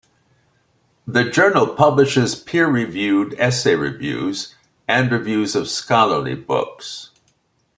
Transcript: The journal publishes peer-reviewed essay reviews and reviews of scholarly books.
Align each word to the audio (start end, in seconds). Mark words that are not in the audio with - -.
The 1.05 1.29
journal 1.29 1.75
publishes 1.75 2.33
peer-reviewed 2.33 3.35
essay 3.37 3.75
reviews 3.75 4.55
and 4.87 5.11
reviews 5.11 5.55
of 5.55 5.69
scholarly 5.69 6.33
books. 6.33 7.11